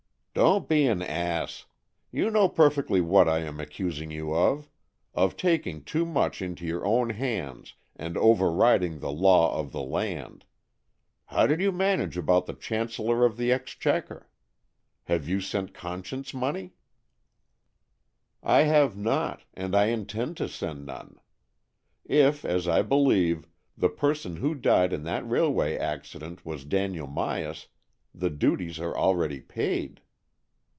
"Don't 0.33 0.69
be 0.69 0.87
an 0.87 1.01
ass. 1.01 1.65
You 2.09 2.31
know 2.31 2.47
perfectly 2.47 3.01
what 3.01 3.27
I 3.27 3.39
am 3.39 3.59
accusing 3.59 4.11
you 4.11 4.33
of— 4.33 4.69
of 5.13 5.35
taking 5.35 5.83
too 5.83 6.05
much 6.05 6.41
into 6.41 6.65
your 6.65 6.85
own 6.85 7.09
hands, 7.09 7.73
and 7.97 8.15
overriding 8.15 8.99
the 9.01 9.11
law 9.11 9.59
of 9.59 9.73
the 9.73 9.81
land. 9.81 10.45
How 11.25 11.47
did 11.47 11.59
you 11.59 11.73
manage 11.73 12.17
about 12.17 12.45
the 12.45 12.53
Chancellor 12.53 13.25
of 13.25 13.35
the 13.35 13.51
Exchequer? 13.51 14.29
Have 15.03 15.27
you 15.27 15.41
sent 15.41 15.73
conscience 15.73 16.33
money?" 16.33 16.75
AN 18.41 18.61
EXCHANGE 18.61 18.71
OF 18.71 18.93
SOULS 18.93 19.03
235" 19.03 19.15
I 19.17 19.17
have 19.27 19.37
not, 19.37 19.45
and 19.53 19.75
I 19.75 19.85
intend 19.87 20.37
to 20.37 20.47
send 20.47 20.85
none. 20.85 21.19
If, 22.05 22.45
as 22.45 22.69
I 22.69 22.81
believe, 22.83 23.49
the 23.77 23.89
person 23.89 24.37
who 24.37 24.55
died 24.55 24.93
in 24.93 25.03
that 25.03 25.27
railway 25.29 25.75
accident 25.77 26.45
was 26.45 26.63
Daniel 26.63 27.07
Myas, 27.09 27.67
the 28.15 28.29
duties 28.29 28.79
are 28.79 28.95
already 28.95 29.41
paid." 29.41 29.99